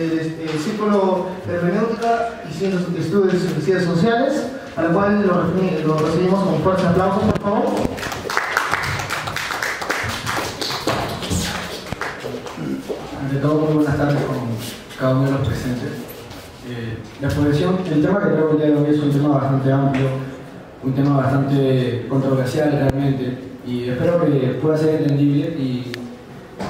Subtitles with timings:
[0.00, 6.42] el, Círculo de Hermenéutica y Ciencias Estudios y Ciencias Sociales, a la cual lo, recibimos
[6.42, 7.64] con fuertes aplausos, por favor.
[13.22, 14.36] Ante todo, muy buenas tardes con
[14.98, 15.90] cada uno de los presentes.
[16.68, 19.72] Eh, la exposición, el tema que traigo el día de hoy es un tema bastante
[19.72, 20.08] amplio,
[20.82, 25.92] un tema bastante controversial realmente, y espero que pueda ser entendible y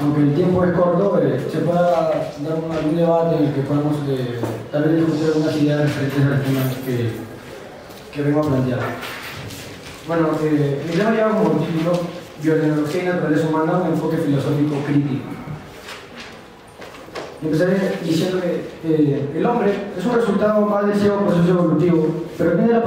[0.00, 2.09] aunque el tiempo es corto, eh, se pueda
[2.44, 4.40] dar un, algún debate en el que podamos eh,
[4.72, 7.10] tal vez discutir algunas ideas referentes al tema que,
[8.12, 8.80] que vengo a plantear.
[10.06, 11.92] Bueno, eh, mi tema lleva como título
[12.42, 15.24] Biotecnología y Naturaleza Humana, un enfoque filosófico crítico.
[17.42, 22.52] Empezaré diciendo que eh, el hombre es un resultado más del ciego proceso evolutivo, pero
[22.52, 22.82] tiene la,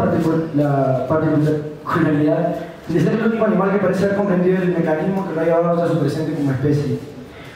[0.56, 2.56] la particularidad
[2.88, 5.70] de ser el único animal que parece haber comprendido el mecanismo que lo ha llevado
[5.70, 6.98] hasta su presente como especie.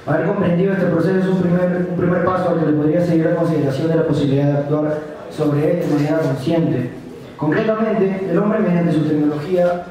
[0.07, 3.25] Haber comprendido este proceso es un primer, un primer paso al que le podría seguir
[3.25, 4.99] la consideración de la posibilidad de actuar
[5.29, 6.91] sobre él de manera consciente.
[7.35, 9.83] Concretamente, el hombre mediante su tecnología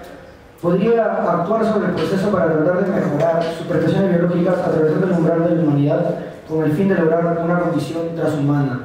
[0.62, 5.44] podría actuar sobre el proceso para tratar de mejorar sus prestaciones biológicas atravesando el umbral
[5.44, 6.14] de la humanidad
[6.48, 8.80] con el fin de lograr una condición transhumana.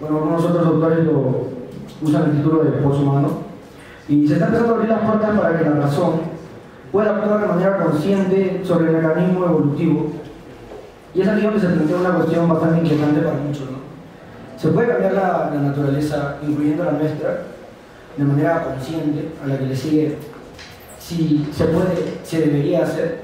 [0.00, 1.50] Bueno, algunos otros autores lo
[2.02, 3.28] usan el título de poshumano.
[4.08, 6.12] Y se está empezando a abrir las puertas para que la razón
[6.90, 10.10] pueda actuar de manera consciente sobre el mecanismo evolutivo.
[11.14, 13.70] Y es aquí donde se plantea una cuestión bastante inquietante para muchos.
[13.70, 13.78] ¿no?
[14.58, 17.42] Se puede cambiar la, naturaleza, incluyendo la nuestra,
[18.16, 20.16] de manera consciente, a la que le sigue,
[20.98, 23.22] si se puede, se debería hacer.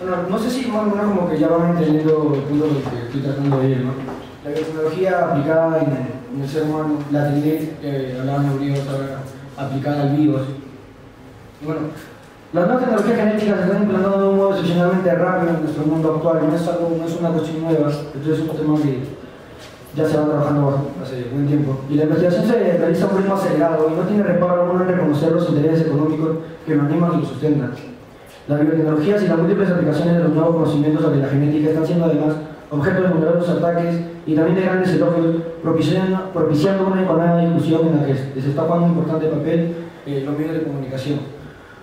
[0.00, 3.06] Bueno, no sé si más o menos como que ya van entendiendo el punto que
[3.06, 3.92] estoy tratando de ir, ¿no?
[4.44, 9.20] La biotecnología aplicada en el, ser humano, la TNT, que hablaban euríos ahora,
[9.56, 10.42] aplicada al virus.
[11.62, 11.80] Y bueno,
[12.56, 16.14] las nuevas tecnologías genéticas se están implantando de un modo excepcionalmente rápido en nuestro mundo
[16.16, 19.00] actual, no es, algo, no es una cuestión nueva, entonces es un tema que
[19.94, 21.80] ya se va trabajando hace buen tiempo.
[21.90, 25.32] Y la investigación se realiza un ritmo acelerado y no tiene reparo alguno en reconocer
[25.32, 26.30] los intereses económicos
[26.64, 27.72] que lo animan y lo sustentan.
[28.48, 32.06] Las biotecnologías y las múltiples aplicaciones de los nuevos conocimientos sobre la genética están siendo
[32.06, 32.36] además
[32.70, 38.00] objeto de numerosos ataques y también de grandes elogios, propiciando, propiciando una enconada discusión en
[38.00, 39.74] la que se está jugando un importante papel
[40.06, 41.35] eh, los medios de comunicación.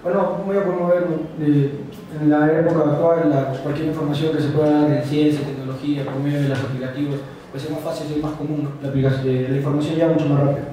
[0.03, 1.08] Bueno, voy a promover
[1.40, 1.72] eh,
[2.19, 6.41] en la época actual cualquier información que se pueda dar en ciencia, tecnología, por medio
[6.41, 7.22] de los aplicativos,
[7.52, 10.42] pues es más fácil y más común, la, aplicación, eh, la información ya mucho más
[10.42, 10.66] rápido.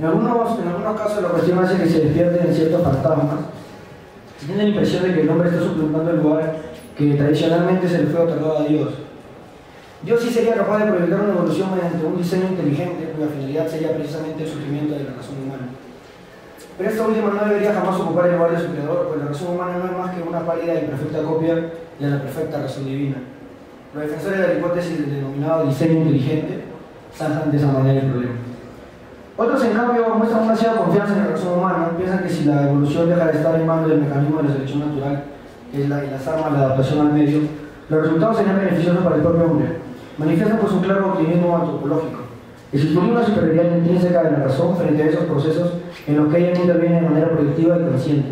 [0.00, 3.38] En algunos, en algunos casos la cuestión hace que se despierten ciertos fantasmas.
[4.40, 6.56] Se tiene la impresión de que el hombre está suplantando el lugar
[6.96, 8.88] que tradicionalmente se le fue otorgado a Dios.
[10.02, 13.94] Dios sí sería capaz de proyectar una evolución mediante un diseño inteligente cuya finalidad sería
[13.94, 15.67] precisamente el surgimiento de la razón humana.
[16.78, 19.54] Pero esta última no debería jamás ocupar el lugar de su creador, pues la razón
[19.54, 23.16] humana no es más que una pálida y perfecta copia de la perfecta razón divina.
[23.92, 26.64] Los defensores de la hipótesis del denominado diseño inteligente
[27.12, 28.34] zanjan de esa manera el problema.
[29.36, 32.68] Otros, en cambio, muestran una cierta confianza en la razón humana, piensan que si la
[32.68, 35.24] evolución deja de estar en manos del mecanismo de la selección natural,
[35.72, 37.40] que es la que las arma la adaptación al medio,
[37.88, 39.78] los resultados serían beneficiosos para el propio hombre.
[40.16, 42.27] Manifiestan pues un claro optimismo antropológico.
[42.70, 45.72] Existiría una superioridad intrínseca de la razón frente a esos procesos
[46.06, 48.28] en los que ella no interviene de manera proyectiva y consciente.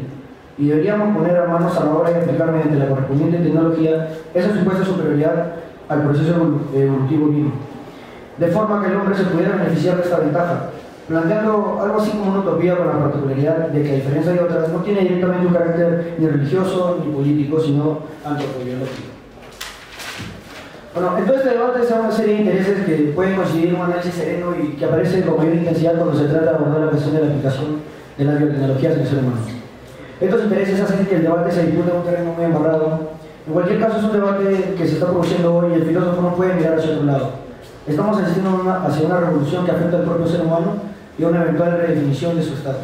[0.59, 4.55] Y deberíamos poner a manos a la obra y aplicar mediante la correspondiente tecnología esa
[4.59, 5.53] supuesta superioridad
[5.89, 6.35] al proceso
[6.75, 7.53] evolutivo mismo.
[8.37, 10.71] De forma que el hombre se pudiera beneficiar de esta ventaja,
[11.09, 14.69] planteando algo así como una utopía con la particularidad de que a diferencia de otras
[14.69, 19.16] no tiene directamente un carácter ni religioso ni político, sino antropobiológico.
[20.97, 24.15] Bueno, en todo este debate se una serie de intereses que pueden conseguir un análisis
[24.15, 27.21] sereno y que aparece con mayor intensidad cuando se trata de abordar la cuestión de
[27.21, 27.67] la aplicación
[28.17, 29.37] de las biotecnologías en el ser humano.
[30.23, 33.11] Estos intereses hacen que el debate se disputa en un terreno muy embarrado.
[33.47, 36.35] En cualquier caso, es un debate que se está produciendo hoy y el filósofo no
[36.35, 37.31] puede mirar hacia otro lado.
[37.87, 40.77] Estamos asistiendo hacia una revolución que afecta al propio ser humano
[41.19, 42.79] y a una eventual redefinición de su estado.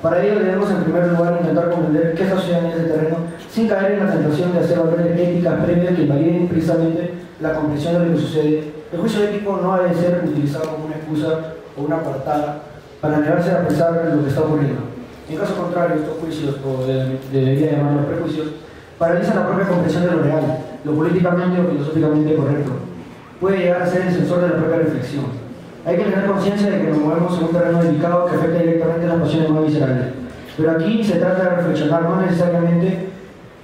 [0.00, 3.16] Para ello debemos en primer lugar intentar comprender qué está sucediendo en ese terreno
[3.52, 7.94] sin caer en la tentación de hacer valer éticas previas que invaliden precisamente la comprensión
[7.94, 8.72] de lo que sucede.
[8.90, 12.62] El juicio ético no ha de ser utilizado como una excusa o una apartada
[13.00, 14.80] para negarse a pensar lo que está ocurriendo.
[15.28, 18.48] En caso contrario, estos juicios, o de, debería llamarlos prejuicios,
[18.98, 22.72] paralizan la propia comprensión de lo real, lo políticamente o filosóficamente correcto.
[23.38, 25.24] Puede llegar a ser el sensor de la propia reflexión.
[25.84, 29.06] Hay que tener conciencia de que nos movemos en un terreno delicado que afecta directamente
[29.06, 30.06] las pasiones más viscerales.
[30.56, 33.11] Pero aquí se trata de reflexionar, no necesariamente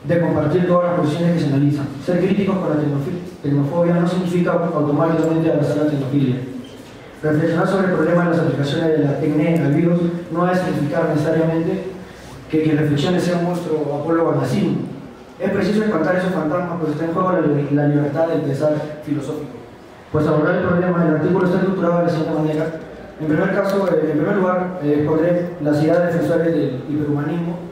[0.04, 1.86] de compartir todas las posiciones que se analizan.
[2.04, 2.76] Ser críticos con la
[3.42, 6.36] tecnofobia no significa automáticamente abrazar la tecnofilia.
[7.22, 10.00] Reflexionar sobre el problema de las aplicaciones de la tecné al virus
[10.30, 11.84] no va a significar necesariamente
[12.48, 14.76] que quien reflexione sea un monstruo apólogo al nazismo.
[15.38, 18.74] Es preciso espantar esos fantasmas, pues está en juego la, la libertad del pensar
[19.04, 19.58] filosófico.
[20.10, 22.66] Pues abordar el problema, el artículo está estructurado de la siguiente manera.
[23.20, 27.67] En primer caso, eh, en primer lugar, eh, pondré las ideas defensores del hiperhumanismo,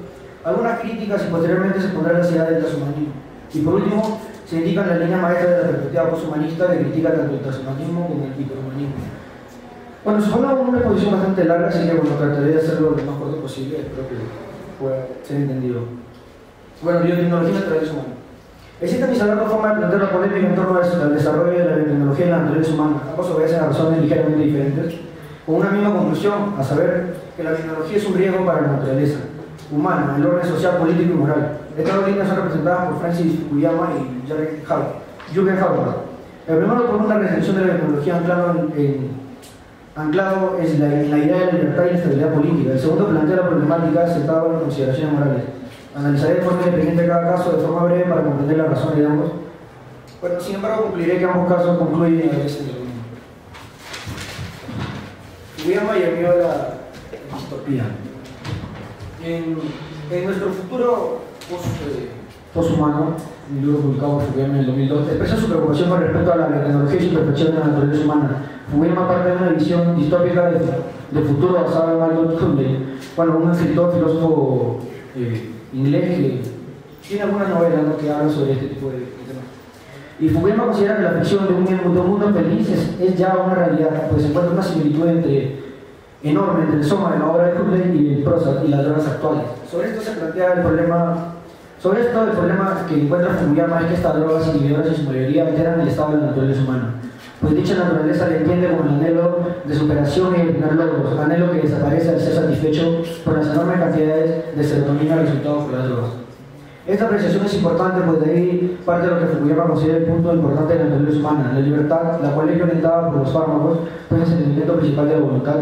[0.47, 3.13] algunas críticas y posteriormente se pondrá las ideas del transhumanismo.
[3.53, 7.35] Y por último, se indican las líneas maestras de la perspectiva posthumanista que critica tanto
[7.35, 8.95] el transhumanismo como el hiperhumanismo.
[10.05, 13.41] Bueno, supone una exposición bastante larga, así que bueno, trataré de hacerlo lo más corto
[13.43, 14.15] posible, espero que
[14.79, 15.81] pueda ser entendido.
[16.81, 18.15] Bueno, biotecnología y naturaleza humana.
[18.81, 21.77] Existe mi saber dos formas de plantear la polémica en torno al desarrollo de la
[21.77, 22.97] biotecnología y la naturaleza humana.
[23.11, 24.95] Ambos obedecen a razones ligeramente diferentes,
[25.45, 29.19] con una misma conclusión, a saber que la biotecnología es un riesgo para la naturaleza
[29.71, 31.59] humana, el orden social, político y moral.
[31.77, 34.29] Estas dos líneas son representadas por Francis Fukuyama y
[35.35, 35.97] Jürgen Habermas.
[36.47, 38.17] El primero por una restricción de la biotecnología
[39.97, 42.73] anclado en, la, la idea de la libertad y la estabilidad política.
[42.73, 45.43] El segundo plantea la problemática sentada en consideraciones morales.
[45.97, 49.33] Analizaré de forma independiente cada caso de forma breve para comprender las razones de ambos.
[50.21, 52.73] Bueno, sin embargo, concluiré que ambos casos concluyen en el mismo.
[55.57, 56.75] Fukuyama y el mío de la
[57.35, 57.85] distopía.
[59.27, 59.57] En,
[60.25, 61.19] nuestro futuro
[61.51, 62.11] eh,
[62.55, 63.17] poshumano,
[63.51, 67.01] un libro publicado por en el 2002, expresa su preocupación con respecto a la biotecnología
[67.01, 68.37] y su perfección de la naturaleza humana.
[68.71, 70.63] Fukuyama parte de una visión distópica del
[71.11, 74.79] de futuro basada en Aldous Huxley, bueno, un escritor, filósofo
[75.17, 76.43] eh, inglés que
[77.09, 77.97] tiene algunas novelas ¿no?
[77.97, 79.45] que hablan sobre este tipo de, temas.
[80.21, 83.37] Y Fukuyama considera que la ficción de un, de un mundo feliz es, es, ya
[83.45, 85.66] una realidad, pues se encuentra una similitud entre,
[86.31, 89.07] enorme entre el soma de la obra de Huxley y el prosa y las drogas
[89.07, 89.45] actuales.
[89.71, 91.35] Sobre esto se plantea el problema,
[91.81, 95.47] sobre esto el problema que encuentra Fukuyama es que estas drogas inhibidoras en su mayoría
[95.47, 96.95] alteran el estado de la naturaleza humana.
[97.41, 101.61] Pues dicha naturaleza le entiende como el anhelo de superación y tener logros, anhelo que
[101.61, 106.11] desaparece al ser satisfecho por las enormes cantidades de serotonina resultados por las drogas.
[106.87, 110.33] Esta apreciación es importante, pues de ahí parte de lo que Fukuyama considera el punto
[110.33, 113.79] importante de la naturaleza humana, la libertad, la cual es violentada por los fármacos,
[114.09, 115.57] pues es el sentimiento principal de la voluntad,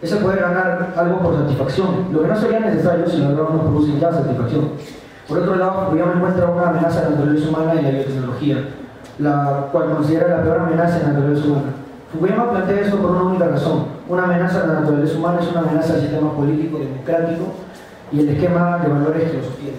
[0.00, 3.62] es poder ganar algo por satisfacción, lo que no sería necesario si las drogas no
[3.62, 4.70] producen ya satisfacción.
[5.28, 8.68] Por otro lado, Fukuyama encuentra una amenaza a la naturaleza humana y la biotecnología,
[9.18, 11.72] la cual considera la peor amenaza en la naturaleza humana.
[12.12, 13.86] Fukuyama plantea esto por una única razón.
[14.08, 17.44] Una amenaza a la naturaleza humana es una amenaza al sistema político democrático
[18.10, 19.76] y el esquema de valores que lo sostiene.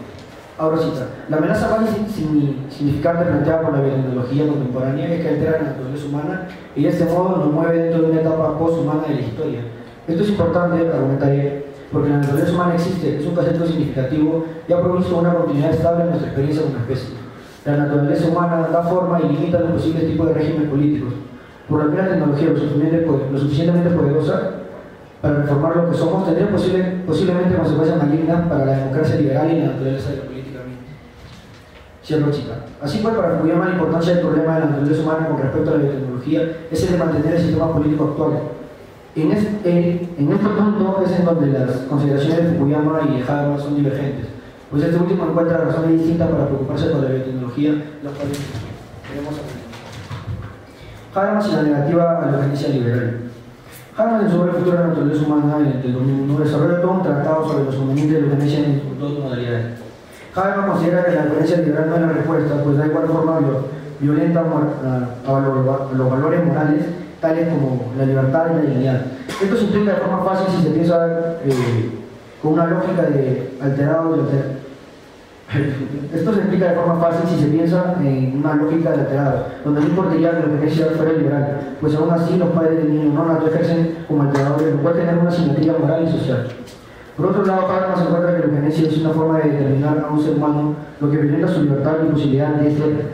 [0.59, 5.69] Ahora cita, la amenaza más significante planteada por la biotecnología contemporánea es que altera la
[5.69, 9.21] naturaleza humana y de este modo nos mueve dentro de una etapa post-humana de la
[9.21, 9.61] historia.
[10.09, 14.81] Esto es importante, argumentaré, porque la naturaleza humana existe, es un concepto significativo y ha
[14.81, 17.09] provisto una continuidad estable en nuestra experiencia como especie.
[17.65, 21.13] La naturaleza humana da forma y limita los posibles tipos de regímenes políticos.
[21.69, 24.53] Por la tecnología lo suficientemente, poderosa
[25.21, 29.59] para reformar lo que somos, tendría posible, posiblemente consecuencias malignas para la democracia liberal y
[29.59, 30.59] la naturaleza de política.
[32.03, 32.53] Cierro chica.
[32.81, 35.73] Así pues, para Fukuyama la importancia del problema de la naturaleza humana con respecto a
[35.73, 36.41] la biotecnología
[36.71, 38.58] es el de mantener el sistema político actual.
[39.21, 44.39] En este, en punto es en donde las consideraciones de Fukuyama y Habermas son divergentes
[44.69, 47.71] pues este último encuentra razones distintas para preocuparse por la biotecnología,
[48.03, 49.69] las cuales aprender.
[51.15, 53.17] Habermas y la negativa a la eugenesia liberal.
[53.97, 57.47] Habermas en su obra Futuro de la Naturaleza Humana del 2001 desarrolla todo un tratado
[57.47, 59.79] sobre los convenientes de la eugenesia en dos modalidades.
[60.35, 63.39] Habermas considera que la eugenesia liberal no es la respuesta, pues da igual forma
[63.99, 66.85] violenta a, los valores morales
[67.21, 69.01] tales como la libertad y la dignidad.
[69.41, 71.89] Esto se implica de forma fácil si se piensa eh,
[72.41, 74.59] con una lógica de alterado alterado.
[76.13, 79.81] Esto se explica de forma fácil si se piensa en una lógica de alterado, donde
[79.81, 83.25] no importaría que la eugenesia fuera liberal, pues aún así los padres del niño no
[83.25, 86.47] nato ejercen como alteradores, lo cual tener una simetría moral y social.
[87.17, 90.23] Por otro lado, Habermas encuentra que la eugenesia es una forma de determinar a un
[90.23, 93.05] ser humano lo que violenta su libertad y posibilidad de ser,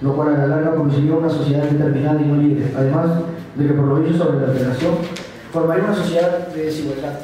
[0.00, 3.06] lo cual a la larga produciría una sociedad determinada y no libre, además
[3.54, 4.94] de que por lo dicho sobre la alteración
[5.52, 7.18] formaría una sociedad de desigualdad.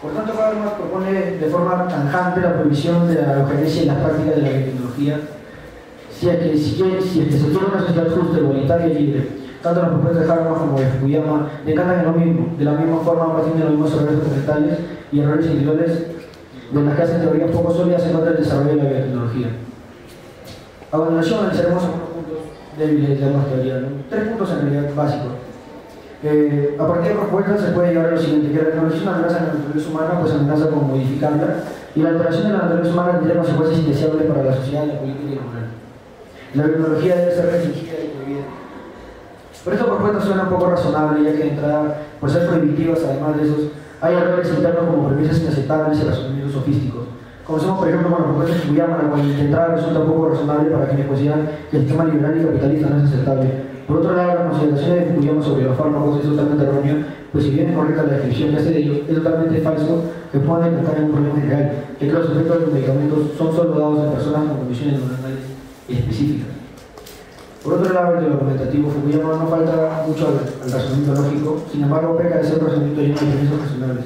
[0.00, 4.36] Por tanto, Habermas propone de forma tanjante la prohibición de la eugenesia y las prácticas
[4.36, 5.20] de la biotecnología,
[6.10, 9.28] si es que, si, si es que se quiere una sociedad justa, igualitaria y libre.
[9.62, 12.98] Tanto las propuestas de Habermas como de Fukuyama decantan en lo mismo, de la misma
[12.98, 14.78] forma ambas tienen los mismos errores fundamentales
[15.10, 15.90] y errores individuales
[16.70, 19.46] de las que hacen teorías poco sólidas en contra del desarrollo de la biotecnología.
[20.92, 22.38] A continuación analizaremos algunos puntos
[22.78, 25.32] débiles de ambas teorías, tres puntos en realidad básicos.
[26.24, 29.12] A partir de propuestas se puede llegar a lo siguiente, que la tecnología es una
[29.12, 31.46] amenaza en la naturaleza humana, pues amenaza con modificarla,
[31.94, 35.32] y la alteración de la naturaleza humana tiene consecuencias indeseables para la sociedad, la política
[35.32, 35.68] y la moral.
[36.54, 38.44] La biología debe ser restringida y prohibida.
[39.64, 43.36] Por esta propuesta suena un poco razonable, ya que de entrada, por ser prohibitivas, además
[43.36, 43.60] de esos,
[44.00, 47.02] hay errores internos como premisas inaceptables y razonamientos sofísticos.
[47.46, 50.28] Conocemos, por ejemplo, con la propuesta de Fukuyama, la cual de entrada resulta un poco
[50.30, 54.16] razonable para quienes consideran que el sistema liberal y capitalista no es aceptable Por otro
[54.16, 57.76] lado, la consideración de Fukuyama sobre los fármacos es totalmente errónea, pues si bien es
[57.76, 61.40] correcta la descripción que hace de ellos, es totalmente falso que puedan detectar un problema
[61.40, 65.00] real, ya que los efectos de los medicamentos son solo dados a personas con condiciones
[65.00, 65.40] normales
[65.88, 66.48] específicas.
[67.62, 72.38] Por otro lado, el argumentativo Fukuyama no falta mucho al, razonamiento lógico, sin embargo peca
[72.38, 74.04] de ser razonamiento lleno de premisas razonables.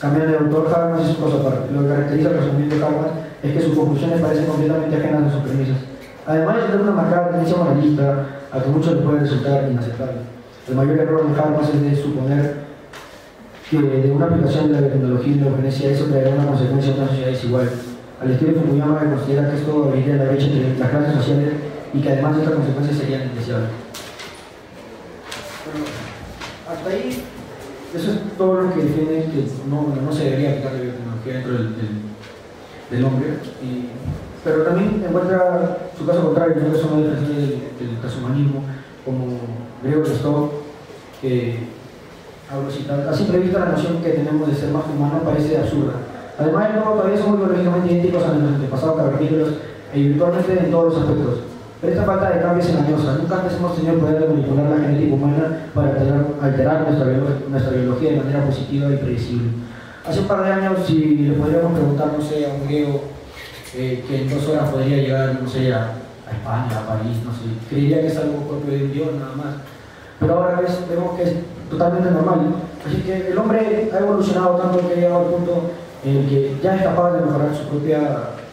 [0.00, 1.72] Cambiando de autor, Habermas es un paso aparte.
[1.72, 3.10] Lo que caracteriza el razonamiento de Habermas
[3.42, 5.76] es que sus conclusiones parecen completamente ajenas a sus premisas.
[6.26, 10.18] Además de tener una marcada tendencia moralista, a que muchos les puede resultar inaceptable.
[10.68, 12.64] El mayor error de Habermas es de suponer
[13.68, 16.98] que de una aplicación de la tecnología y la eugenesia eso traerá una consecuencia en
[16.98, 17.70] una sociedad desigual.
[18.20, 21.52] Al estilo de Fukuyama considera que esto abriría la brecha entre las clases sociales
[21.92, 23.70] y que además estas consecuencias serían indeseables.
[25.64, 25.86] Bueno,
[26.70, 27.24] hasta ahí,
[27.94, 31.52] eso es todo lo que defiende que no, no se debería aplicar la biotecnología dentro
[31.54, 31.94] del, del,
[32.90, 33.28] del hombre.
[33.62, 33.90] Y,
[34.44, 38.62] pero también encuentra su caso contrario, que son las defensores del, del transhumanismo,
[39.04, 39.40] como
[39.82, 40.52] Gregor Stock,
[41.20, 41.58] que
[42.50, 45.94] a simple vista la noción que tenemos de ser más humano parece absurda.
[46.38, 49.48] Además de todo, todavía somos biológicamente idénticos a nuestros antepasados cavernícolas
[49.94, 51.34] e virtualmente en todos los aspectos.
[51.80, 53.18] Pero esta falta de cambio es engañosa.
[53.18, 57.06] Nunca antes hemos tenido el poder de manipular la genética humana para alterar, nuestra,
[57.48, 59.48] nuestra, biología de manera positiva y predecible.
[60.04, 63.13] Hace un par de años, si le podríamos preguntar, no sé, a un griego
[63.74, 65.94] que en dos horas podría llegar, no sé, a,
[66.26, 69.54] a, España, a París, no sé, creería que es algo propio de dios nada más.
[70.20, 71.32] Pero ahora vemos que es
[71.68, 72.54] totalmente normal.
[72.86, 75.70] Así que el hombre ha evolucionado tanto que ha llegado al punto
[76.04, 78.00] en que ya es capaz de mejorar su propia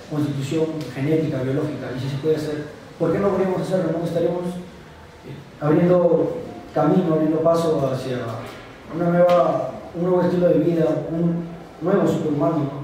[0.09, 2.65] constitución genética, biológica, y si se puede hacer,
[2.97, 3.91] ¿por qué no podríamos hacerlo?
[3.97, 4.05] ¿no?
[4.05, 6.37] Estaríamos eh, abriendo
[6.73, 8.17] camino, abriendo paso hacia
[8.95, 11.45] una nueva, un nuevo estilo de vida, un
[11.81, 12.81] nuevo superhumano.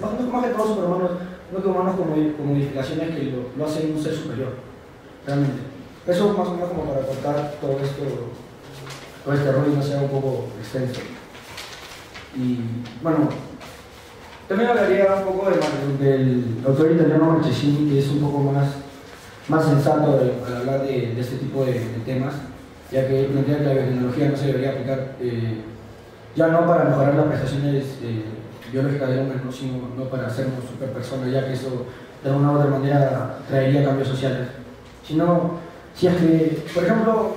[0.00, 1.10] No, no más que todos superhumanos,
[1.54, 4.54] no que humanos con modificaciones que lo, lo hacen un ser superior,
[5.24, 5.62] realmente.
[6.06, 8.02] Eso más o menos como para contar todo esto
[9.24, 11.00] todo este rollo sea un poco extenso.
[12.36, 12.58] Y
[13.02, 13.28] bueno,
[14.48, 18.68] también hablaría un poco de, del autor italiano Marchesini, que es un poco más,
[19.48, 22.34] más sensato al hablar de, este tipo de, temas,
[22.90, 25.62] ya que plantea que la biotecnología no se debería aplicar eh,
[26.36, 28.24] ya no para mejorar las prestaciones eh,
[28.74, 31.86] biológicas del hombre, sino no para hacernos super personas, ya que eso
[32.22, 34.48] de alguna u otra manera traería cambios sociales,
[35.06, 35.58] sino
[35.94, 37.34] si es que, por ejemplo,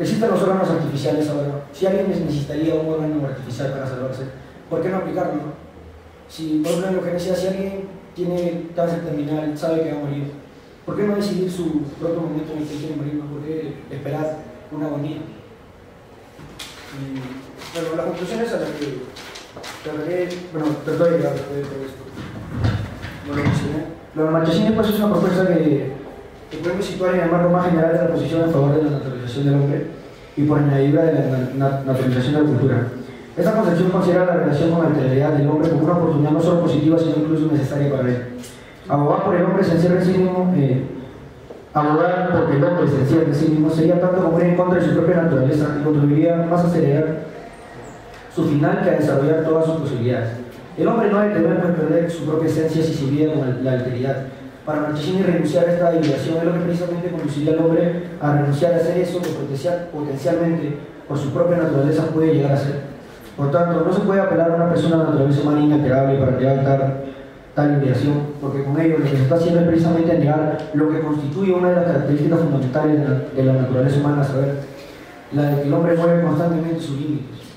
[0.00, 1.66] Existen los órganos artificiales ahora.
[1.74, 4.22] Si alguien necesitaría un órgano artificial para salvarse,
[4.70, 5.52] ¿por qué no aplicarlo?
[6.26, 10.32] Si, por ejemplo, si alguien tiene cáncer terminal, sabe que va a morir,
[10.86, 13.20] ¿por qué no decidir su propio momento en el que quiere morir?
[13.20, 14.38] ¿Por qué esperar
[14.72, 15.18] una agonía?
[16.96, 17.20] Y,
[17.74, 19.02] bueno, las conclusiones a las que
[19.82, 22.02] trataré, bueno, perdón después de todo esto.
[23.26, 23.84] No lo mencioné.
[24.14, 26.00] Lo de Marchesini pues, es una propuesta que
[26.50, 28.90] que podemos situar en el marco más general de la posición en favor de la
[28.90, 29.86] naturalización del hombre
[30.36, 31.12] y por añadidura de
[31.56, 32.86] la naturalización de la cultura.
[33.36, 36.62] Esta concepción considera la relación con la alteridad del hombre como una oportunidad no solo
[36.62, 38.24] positiva, sino incluso necesaria para él.
[38.88, 40.84] Abogar por el hombre se encierra en sí mismo, eh,
[41.72, 44.80] abogar porque el hombre se encierra en sí mismo sería tanto como ir en contra
[44.80, 47.29] de su propia naturaleza y contribuiría más a acelerar
[48.34, 50.30] su final que a desarrollar todas sus posibilidades.
[50.78, 54.26] El hombre no debe temer perder su propia esencia si se olvida con la alteridad
[54.70, 58.74] para Marchesini renunciar a esta divulgación es lo que precisamente conduciría al hombre a renunciar
[58.74, 60.76] a hacer eso que potencial, potencialmente
[61.08, 62.80] por su propia naturaleza puede llegar a ser.
[63.36, 67.04] Por tanto, no se puede apelar a una persona de naturaleza humana inalterable para llegar
[67.54, 71.00] tal, ideación, porque con ello lo que se está haciendo es precisamente negar lo que
[71.00, 74.54] constituye una de las características fundamentales de la, de la naturaleza humana, a saber,
[75.32, 77.49] la de que el hombre mueve constantemente sus límites.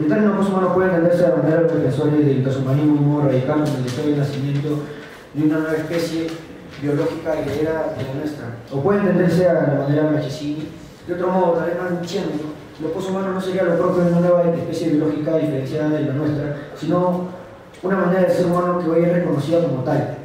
[0.00, 3.84] El término humano puede entenderse de manera de los defensores del modo radical como el
[3.84, 4.68] deseo del nacimiento
[5.34, 6.26] de una nueva especie
[6.80, 8.46] biológica heredera de la nuestra.
[8.72, 10.68] O puede entenderse a la manera Marchesini,
[11.06, 12.30] de otro modo, tal vez más diciendo,
[12.80, 16.56] lo poshumano no sería lo propio de una nueva especie biológica diferenciada de la nuestra,
[16.74, 17.28] sino
[17.82, 20.16] una manera de ser humano que hoy es reconocida como tal.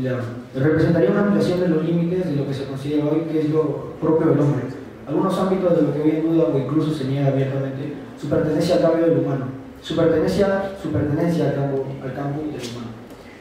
[0.00, 0.20] La,
[0.54, 3.94] representaría una ampliación de los límites de lo que se considera hoy que es lo
[4.00, 4.62] propio del hombre.
[5.08, 8.76] Algunos ámbitos de lo que hoy en duda o incluso se niega abiertamente, su pertenencia
[8.76, 9.46] al cambio del humano,
[9.80, 12.92] su pertenencia, su pertenencia al campo, al campo del humano.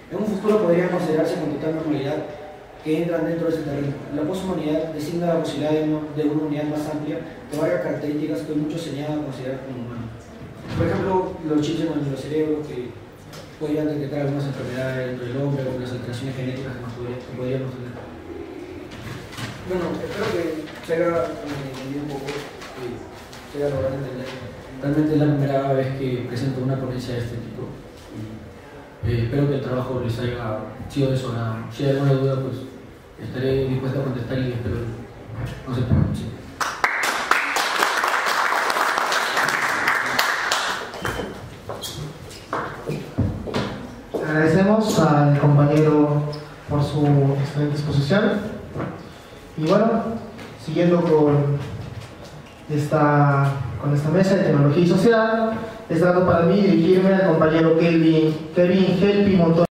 [0.10, 2.24] En un futuro podría considerarse con total normalidad
[2.86, 3.94] que entran dentro de ese terreno.
[4.16, 7.20] La poshumanidad designa la posibilidad de, de, una unidad más amplia
[7.52, 10.08] de varias características que muchos se niegan a considerar como humanos.
[10.72, 12.96] Por ejemplo, los chiches en los cerebros que
[13.60, 17.92] podrían detectar algunas enfermedades dentro del hombre o las alteraciones genéticas que podríamos tener.
[19.68, 21.26] Bueno, espero que llega.
[23.56, 23.74] Eh,
[24.82, 27.64] Realmente es la primera vez que presento una ponencia de este tipo.
[29.06, 31.18] Eh, espero que el trabajo les haya sido de.
[31.72, 32.58] Si hay alguna duda, pues
[33.22, 34.76] estaré dispuesto a contestar y espero
[35.68, 36.38] no se preocupen.
[44.14, 46.22] Agradecemos al compañero
[46.70, 47.06] por su
[47.40, 48.24] excelente exposición.
[49.58, 49.87] Y bueno,
[50.96, 51.58] con
[52.74, 53.52] esta,
[53.82, 55.52] con esta mesa de tecnología y social,
[55.90, 59.67] es dado para mí dirigirme al compañero Kelvin, Kevin Helpi Montón.